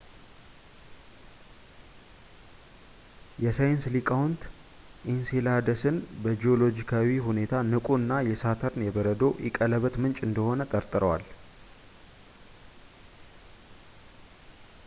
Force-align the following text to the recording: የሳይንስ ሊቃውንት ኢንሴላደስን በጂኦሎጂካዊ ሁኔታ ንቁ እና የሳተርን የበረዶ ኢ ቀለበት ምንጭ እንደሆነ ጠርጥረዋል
የሳይንስ 3.43 3.83
ሊቃውንት 3.95 4.41
ኢንሴላደስን 5.13 5.97
በጂኦሎጂካዊ 6.23 7.11
ሁኔታ 7.27 7.61
ንቁ 7.69 7.89
እና 8.01 8.19
የሳተርን 8.29 8.85
የበረዶ 8.87 9.21
ኢ 9.45 9.51
ቀለበት 9.59 9.95
ምንጭ 10.05 10.17
እንደሆነ 10.31 10.69
ጠርጥረዋል 10.73 11.25